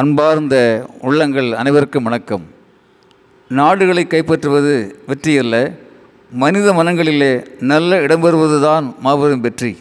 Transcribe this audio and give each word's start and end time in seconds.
அன்பார்ந்த 0.00 0.86
உள்ளங்கள் 1.00 1.52
அனைவருக்கும் 1.52 2.02
வணக்கம். 2.02 2.44
நாடுகளை 3.48 4.06
கைப்பற்றுவது 4.08 4.94
வெற்றியல்ல 5.08 5.56
மனித 6.30 6.72
மனங்களிலே 6.72 7.46
நல்ல 7.58 8.00
இடம்பெறுவது 8.00 8.60
தான் 8.60 8.94
மாபெரும் 9.00 9.40
வெற்றி. 9.40 9.76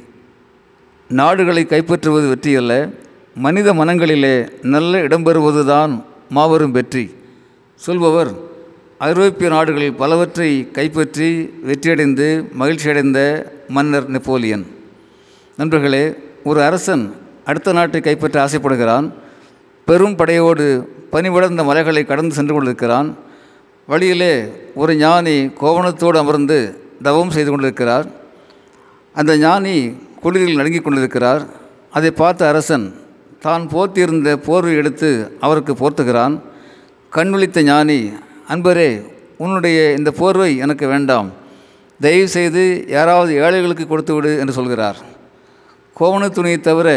நாடுகளை 1.09 1.63
கைப்பற்றுவது 1.69 2.25
வெற்றியல்ல 2.33 2.93
மனித 3.35 3.73
மனங்களிலே 3.73 4.49
நல்ல 4.61 5.01
இடம் 5.01 5.25
பெறுவதுதான் 5.25 6.03
மாபெரும் 6.29 6.71
வெற்றி. 6.71 7.05
சொல்பவர் 7.75 8.33
ஐரோப்பிய 8.97 9.49
நாடுகளில் 9.49 9.93
பலவற்றை 9.93 10.71
கைப்பற்றி 10.71 11.53
வெற்றியடைந்து 11.65 12.45
மகிழ்ச்சியடைந்த 12.59 13.45
மன்னர் 13.67 14.09
நெப்போலியன். 14.09 14.67
நண்பர்களே 15.57 16.05
ஒரு 16.43 16.63
அரசன் 16.63 17.15
அடுத்த 17.45 17.71
நாட்டை 17.73 18.01
கைப்பற்ற 18.01 18.47
ஆசைப்படுகிறான். 18.47 19.20
பெரும் 19.91 20.15
படையோடு 20.15 20.65
பனிவிடர்ந்த 21.13 21.63
மலைகளை 21.69 22.01
கடந்து 22.05 22.33
சென்று 22.35 22.53
கொண்டிருக்கிறான். 22.53 23.07
வழியிலே 23.87 24.33
ஒரு 24.81 24.95
ஞானி 24.95 25.33
கோவணத்தோடு 25.61 26.17
அமர்ந்து 26.17 26.57
தவம் 27.01 27.33
செய்து 27.35 27.49
கொண்டிருக்கிறார். 27.49 28.05
அந்த 29.13 29.37
ஞானி 29.37 29.75
குளிரில் 30.23 30.59
நடுங்கிக் 30.59 30.83
கொண்டிருக்கிறார். 30.83 31.43
அதை 31.91 32.11
பார்த்த 32.11 32.47
அரசன் 32.47 32.85
தான் 33.39 33.63
போர்த்தியிருந்த 33.73 34.35
போர்வை 34.47 34.75
எடுத்து 34.75 35.37
அவருக்கு 35.39 35.75
போர்த்துகிறான். 35.81 36.39
கண் 37.09 37.29
விழித்த 37.29 37.63
ஞானி 37.63 37.99
அன்பரே 38.49 38.89
உன்னுடைய 39.37 39.93
இந்த 39.97 40.11
போர்வை 40.11 40.57
எனக்கு 40.57 40.87
வேண்டாம். 40.87 41.31
தயவு 41.99 42.27
செய்து 42.37 42.85
யாராவது 42.87 43.33
ஏழைகளுக்கு 43.43 43.87
கொடுத்து 43.87 44.13
விடு 44.13 44.39
என்று 44.39 44.53
சொல்கிறார். 44.53 44.97
கோவண 45.99 46.29
துணியை 46.29 46.59
தவிர 46.59 46.89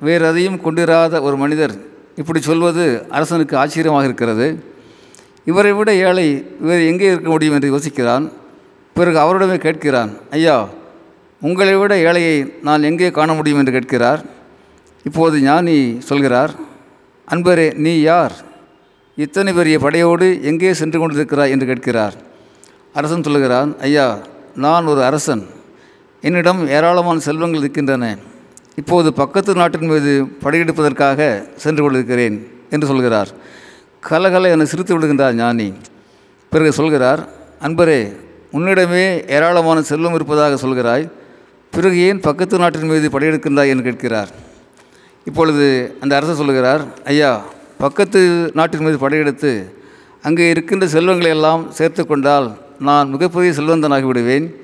வேறு 0.00 0.26
எதையும் 0.26 0.60
கொண்டிராத 0.60 1.22
ஒரு 1.22 1.36
மனிதர் 1.36 1.88
இப்படி 2.20 2.40
சொல்வது 2.40 2.84
அரசனுக்கு 3.16 3.54
ஆச்சரியமாக 3.62 4.08
இருக்கிறது. 4.08 4.46
இவரை 5.50 5.72
விட 5.72 5.90
ஏழை 6.08 6.26
இவர் 6.62 6.82
எங்கே 6.90 7.06
இருக்க 7.12 7.28
முடியும் 7.30 7.54
என்று 7.56 7.68
யோசிக்கிறான். 7.74 8.24
பிறகு 8.96 9.18
அவரிடமே 9.24 9.56
கேட்கிறான் 9.66 10.10
ஐயா 10.30 10.56
உங்களை 11.42 11.74
விட 11.80 11.92
ஏழையை 12.08 12.36
நான் 12.62 12.86
எங்கே 12.90 13.08
காண 13.18 13.34
முடியும் 13.34 13.58
என்று 13.58 13.72
கேட்கிறார். 13.76 14.22
இப்போது 15.08 15.36
ஞானி 15.40 15.78
சொல்கிறார் 16.08 16.52
அன்பரே 17.28 17.66
நீ 17.84 17.92
யார்? 18.00 18.34
இத்தனை 19.16 19.52
பெரிய 19.52 19.76
படையோடு 19.78 20.28
எங்கே 20.42 20.72
சென்று 20.80 20.98
கொண்டிருக்கிறாய்? 20.98 21.52
என்று 21.54 21.66
கேட்கிறார். 21.66 22.14
அரசன் 22.98 23.22
சொல்லுகிறான் 23.22 23.70
ஐயா 23.80 24.06
நான் 24.64 24.90
ஒரு 24.92 25.02
அரசன். 25.08 25.44
என்னிடம் 26.24 26.62
ஏராளமான 26.76 27.18
செல்வங்கள் 27.28 27.62
இருக்கின்றன. 27.64 28.04
இப்போது 28.76 29.12
பக்கத்து 29.12 29.54
நாட்டின் 29.54 29.86
மீது 29.86 30.24
படையெடுப்பதற்காக 30.42 31.46
சென்று 31.56 31.82
கொண்டிருக்கிறேன் 31.82 32.46
என்று 32.70 32.86
சொல்கிறார். 32.86 33.28
கலகல 34.00 34.48
என 34.48 34.64
சிரித்து 34.64 34.98
விடுகின்றார் 34.98 35.32
ஞானி. 35.32 35.72
பிறகு 36.50 36.72
சொல்கிறார் 36.72 37.28
அன்பரே 37.62 38.16
உன்னிடமே 38.52 39.28
ஏராளமான 39.28 39.82
செல்வம் 39.82 40.14
இருப்பதாக 40.14 40.68
சொல்கிறாய். 40.68 41.10
பிறகு 41.70 41.98
ஏன் 41.98 42.20
பக்கத்து 42.20 42.58
நாட்டின் 42.58 42.86
மீது 42.86 43.08
படையெடுக்கின்றாய்? 43.08 43.68
என்று 43.68 43.82
கேட்கிறார். 43.82 44.28
இப்பொழுது 45.24 45.96
அந்த 46.00 46.16
அரசர் 46.16 46.34
சொல்லுகிறார் 46.34 46.82
ஐயா 47.04 47.44
பக்கத்து 47.78 48.50
நாட்டின் 48.54 48.80
மீது 48.80 48.98
படையெடுத்து 48.98 49.74
அங்கே 50.22 50.50
இருக்கின்ற 50.50 50.86
செல்வங்களை 50.86 51.30
எல்லாம் 51.30 51.70
சேர்த்து 51.70 52.06
கொண்டால் 52.06 52.58
நான் 52.78 53.10
மிகப்பெரிய 53.10 53.52
செல்வந்தனாகி 53.52 54.02
விடுவேன் 54.02 54.54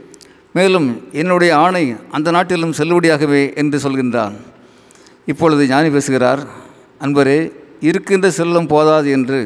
மேலும் 0.57 0.89
என்னுடைய 1.21 1.53
ஆணை 1.65 1.85
அந்த 2.17 2.29
நாட்டிலும் 2.37 2.75
செல்லுபடியாகவே 2.79 3.43
என்று 3.63 3.79
சொல்கின்றான். 3.85 4.35
இப்பொழுது 5.33 5.63
ஞானி 5.73 5.89
பேசுகிறார் 5.95 6.43
அன்பரே 7.05 7.39
இருக்கின்ற 7.89 8.27
செல்லும் 8.39 8.69
போதாது 8.73 9.09
என்று. 9.17 9.41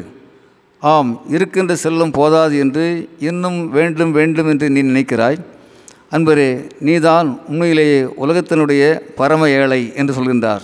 ஆம் 0.81 1.11
இருக்கின்ற 1.35 1.73
செல்லும் 1.85 2.13
போதாது 2.17 2.55
என்று 2.63 2.85
இன்னும் 3.29 3.57
வேண்டும் 3.77 4.13
வேண்டும் 4.17 4.49
என்று 4.51 4.67
நீ 4.75 4.81
நினைக்கிறாய். 4.91 5.39
அன்பரே 6.15 6.49
நீதான் 6.87 7.27
உண்மையிலேயே 7.49 7.99
உலகத்தினுடைய 8.23 8.83
பரம 9.19 9.49
ஏழை 9.59 9.81
என்று 9.99 10.13
சொல்கின்றார். 10.17 10.63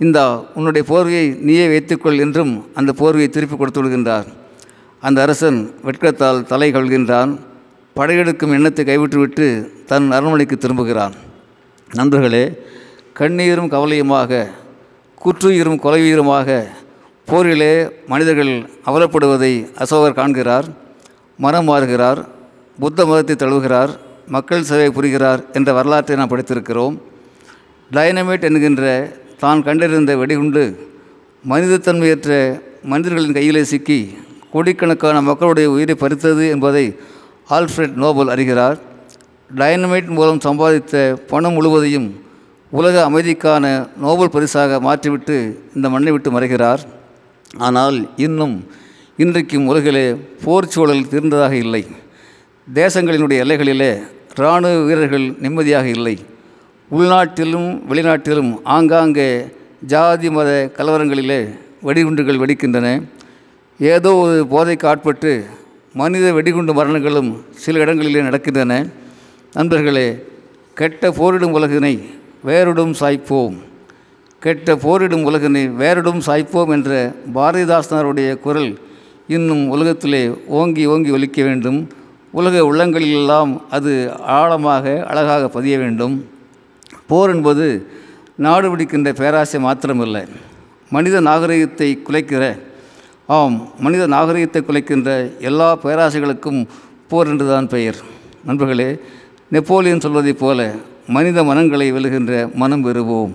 இந்தா 0.00 0.26
உன்னுடைய 0.58 0.82
போர்வையை 0.90 1.26
நீயே 1.46 1.64
வைத்துக்கொள் 1.72 2.20
என்றும் 2.24 2.52
அந்த 2.78 2.90
போர்வையை 3.00 3.28
திருப்பி 3.36 3.56
கொடுத்து 3.56 3.80
விடுகின்றார். 3.80 4.28
அந்த 5.02 5.18
அரசன் 5.26 5.58
வெட்கத்தால் 5.86 6.46
தலை 6.52 6.68
கொள்கின்றான் 6.76 7.32
படையெடுக்கும் 7.98 8.54
எண்ணத்தை 8.56 8.82
கைவிட்டுவிட்டு 8.88 9.46
தன் 9.90 10.06
அரண்மனைக்கு 10.16 10.56
திரும்புகிறான். 10.56 11.14
நண்பர்களே 11.90 12.44
கண்ணீரும் 13.18 13.70
கவலையுமாக 13.74 14.40
குற்றுயிரும் 15.22 15.80
கொலையுயிருமாக 15.84 16.58
போரிலே 17.30 17.72
மனிதர்கள் 18.12 18.52
அவலப்படுவதை 18.88 19.52
அசோகர் 19.82 20.18
காண்கிறார் 20.18 20.68
மனம் 21.44 21.68
மாறுகிறார் 21.70 22.20
புத்த 22.78 23.06
மதத்தை 23.08 23.34
தழுவுகிறார் 23.36 23.92
மக்கள் 24.34 24.68
சேவை 24.70 24.88
புரிகிறார் 24.96 25.40
என்ற 25.56 25.68
வரலாற்றை 25.78 26.16
நாம் 26.18 26.32
படித்திருக்கிறோம். 26.32 26.94
டைனமேட் 27.90 28.46
என்கின்ற 28.48 28.84
தான் 29.42 29.64
கண்டறிந்த 29.66 30.12
வெடிகுண்டு 30.22 30.64
மனிதத்தன்மையற்ற 31.44 32.32
மனிதர்களின் 32.92 33.36
கையிலே 33.38 33.62
சிக்கி 33.72 34.00
கோடிக்கணக்கான 34.52 35.16
மக்களுடைய 35.28 35.68
உயிரை 35.74 35.94
பறித்தது 36.02 36.44
என்பதை 36.54 36.86
ஆல்ஃப்ரெட் 37.56 37.94
நோபல் 38.02 38.32
அறிகிறார். 38.34 38.78
டைனமைட் 39.60 40.08
மூலம் 40.16 40.40
சம்பாதித்த 40.46 40.94
பணம் 41.30 41.54
முழுவதையும் 41.56 42.08
உலக 42.78 42.96
அமைதிக்கான 43.10 43.64
நோபல் 44.04 44.32
பரிசாக 44.34 44.80
மாற்றிவிட்டு 44.86 45.36
இந்த 45.76 45.86
மண்ணை 45.94 46.12
விட்டு 46.12 46.30
மறைகிறார். 46.36 46.82
ஆனால் 47.66 47.98
இன்னும் 48.26 48.56
இன்றைக்கும் 49.22 49.68
உலகிலே 49.70 50.04
போர் 50.44 50.70
சூழல் 50.74 51.08
தீர்ந்ததாக 51.12 51.54
இல்லை. 51.64 51.82
தேசங்களினுடைய 52.74 53.38
எல்லைகளிலே 53.44 53.92
இராணுவ 54.40 54.82
வீரர்கள் 54.88 55.26
நிம்மதியாக 55.44 55.88
இல்லை. 55.96 56.16
உள்நாட்டிலும் 56.90 57.70
வெளிநாட்டிலும் 57.90 58.52
ஆங்காங்கே 58.76 59.30
ஜாதி 59.92 60.30
மத 60.36 60.50
கலவரங்களிலே 60.76 61.40
வெடிகுண்டுகள் 61.86 62.40
வெடிக்கின்றன. 62.42 62.88
ஏதோ 63.80 64.10
ஒரு 64.24 64.36
போதைக்கு 64.52 64.86
ஆட்பட்டு 64.92 65.32
மனித 65.98 66.26
வெடிகுண்டு 66.36 66.72
மரணங்களும் 66.78 67.30
சில 67.62 67.78
இடங்களிலே 67.84 68.20
நடக்கின்றன. 68.20 68.72
நண்பர்களே 69.56 70.08
கெட்ட 70.78 71.10
போரிடும் 71.18 71.54
உலகினை 71.58 71.94
வேறுடும் 72.48 72.92
சாய்ப்போம். 73.00 73.54
கெட்ட 74.44 74.76
போரிடும் 74.84 75.24
உலகினை 75.28 75.62
வேறுடும் 75.82 76.20
சாய்ப்போம் 76.26 76.72
என்ற 76.76 76.90
பாரதிதாசனாருடைய 77.34 78.30
குரல் 78.46 78.72
இன்னும் 79.36 79.64
உலகத்திலே 79.68 80.22
ஓங்கி 80.58 80.84
ஓங்கி 80.92 81.10
ஒலிக்க 81.10 81.38
வேண்டும். 81.48 81.80
உலக 82.32 82.64
உள்ளங்களிலெல்லாம் 82.70 83.52
அது 83.76 83.92
ஆழமாக 84.38 84.84
அழகாக 85.10 85.48
பதிய 85.56 85.76
வேண்டும். 85.78 86.16
போர் 87.10 87.32
என்பது 87.34 87.68
நாடு 88.46 88.66
பிடிக்கின்ற 88.70 89.10
பேராசை 89.12 89.58
மாத்திரமில்லை 89.64 90.24
மனித 90.90 91.16
நாகரிகத்தை 91.20 91.88
குலைக்கிற 92.06 92.44
ஆம் 93.36 93.56
மனித 93.84 94.02
நாகரிகத்தை 94.06 94.60
குலைக்கின்ற 94.60 95.08
எல்லா 95.40 95.66
பேராசைகளுக்கும் 95.82 96.60
போர் 97.08 97.26
என்றுதான் 97.26 97.66
பெயர். 97.68 97.98
நண்பர்களே 98.44 98.86
நெப்போலியன் 99.50 100.00
சொல்வதைப் 100.04 100.38
போல 100.38 100.74
மனித 101.08 101.44
மனங்களை 101.44 101.92
வெல்கின்ற 101.92 102.54
மனம் 102.54 102.84
பெறுவோம் 102.86 103.32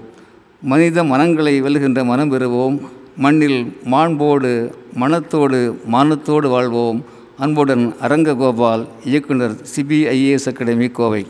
மனித 0.72 1.04
மனங்களை 1.04 1.54
வெல்கின்ற 1.62 2.06
மனம் 2.12 2.32
பெறுவோம் 2.32 2.80
மண்ணில் 3.18 3.60
மாண்போடு 3.94 4.54
மனத்தோடு 4.96 5.60
மானத்தோடு 5.92 6.50
வாழ்வோம். 6.56 7.06
அன்புடன் 7.38 7.86
அரங்க 8.00 8.36
கோபால் 8.36 8.88
இயக்குனர் 9.06 9.56
சிபிஐஏஎஸ் 9.76 10.50
அகாடமி 10.54 10.88
கோவை. 10.88 11.24